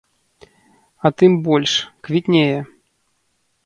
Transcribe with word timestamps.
А 1.05 1.13
тым 1.17 1.37
больш, 1.51 1.71
квітнее. 2.09 2.59